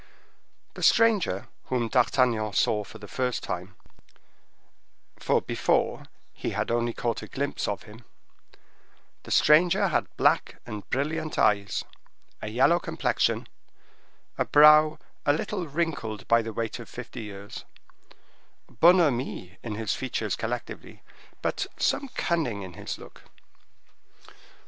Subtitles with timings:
[0.73, 7.27] The stranger, whom D'Artagnan saw for the first time,—for before he had only caught a
[7.27, 8.01] glimpse of him,—the
[9.29, 11.85] stranger had black and brilliant eyes,
[12.41, 13.47] a yellow complexion,
[14.39, 17.63] a brow a little wrinkled by the weight of fifty years,
[18.67, 21.03] bonhomie in his features collectively,
[21.43, 23.25] but some cunning in his look.